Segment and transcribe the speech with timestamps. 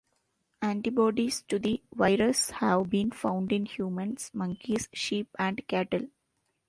[0.63, 6.07] Antibodies to the virus have been found in humans, monkeys, sheep, and cattle.